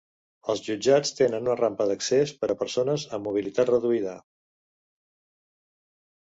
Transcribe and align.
Els 0.53 0.61
jutjats 0.67 1.11
tenen 1.19 1.49
una 1.49 1.57
rampa 1.59 1.87
d'accés 1.91 2.33
per 2.41 2.49
a 2.51 2.57
persones 2.63 3.05
amb 3.19 3.29
mobilitat 3.29 3.73
reduïda. 3.75 4.19